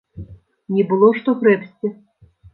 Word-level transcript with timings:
Не 0.77 0.85
было 0.93 1.11
што 1.19 1.37
грэбсці! 1.45 1.93